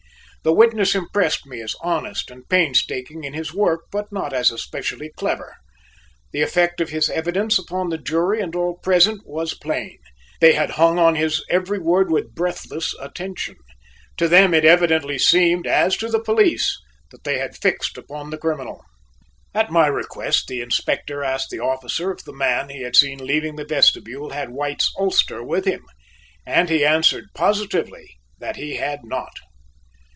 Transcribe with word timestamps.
The 0.43 0.51
witness 0.55 0.95
impressed 0.95 1.45
me 1.45 1.61
as 1.61 1.75
honest 1.83 2.31
and 2.31 2.49
painstaking 2.49 3.23
in 3.23 3.33
his 3.35 3.53
work 3.53 3.81
but 3.91 4.11
not 4.11 4.33
as 4.33 4.49
especially 4.49 5.11
clever. 5.15 5.55
The 6.31 6.41
effect 6.41 6.81
of 6.81 6.89
his 6.89 7.11
evidence 7.11 7.59
upon 7.59 7.89
the 7.89 7.99
jury 7.99 8.41
and 8.41 8.55
all 8.55 8.79
present 8.79 9.21
was 9.27 9.53
plain. 9.53 9.99
They 10.39 10.53
had 10.53 10.71
hung 10.81 10.97
on 10.97 11.13
his 11.13 11.45
every 11.47 11.77
word 11.77 12.09
with 12.09 12.33
breathless 12.33 12.95
attention. 12.99 13.55
To 14.17 14.27
them 14.27 14.55
it 14.55 14.65
evidently 14.65 15.19
seemed, 15.19 15.67
as 15.67 15.95
to 15.97 16.07
the 16.07 16.19
police, 16.19 16.75
that 17.11 17.23
they 17.23 17.37
had 17.37 17.55
fixed 17.55 17.95
upon 17.95 18.31
the 18.31 18.37
criminal. 18.39 18.83
At 19.53 19.69
my 19.69 19.85
request 19.85 20.47
the 20.47 20.59
Inspector 20.61 21.23
asked 21.23 21.51
the 21.51 21.59
officer 21.59 22.11
if 22.11 22.23
the 22.25 22.33
man 22.33 22.69
he 22.69 22.81
had 22.81 22.95
seen 22.95 23.19
leaving 23.23 23.57
the 23.57 23.65
vestibule 23.65 24.31
had 24.31 24.49
White's 24.49 24.91
ulster 24.97 25.43
with 25.43 25.65
him, 25.65 25.85
and 26.47 26.67
he 26.67 26.83
answered 26.83 27.25
positively 27.35 28.17
that 28.39 28.55
he 28.55 28.77
had 28.77 29.01
not. 29.03 29.33